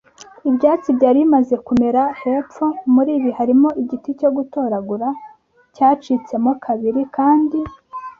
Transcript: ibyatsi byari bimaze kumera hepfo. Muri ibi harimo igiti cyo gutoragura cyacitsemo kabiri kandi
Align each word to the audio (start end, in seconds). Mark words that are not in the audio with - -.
ibyatsi 0.49 0.89
byari 0.97 1.17
bimaze 1.23 1.55
kumera 1.65 2.01
hepfo. 2.21 2.65
Muri 2.93 3.11
ibi 3.17 3.31
harimo 3.37 3.69
igiti 3.81 4.09
cyo 4.19 4.29
gutoragura 4.37 5.07
cyacitsemo 5.75 6.51
kabiri 6.65 7.01
kandi 7.15 7.57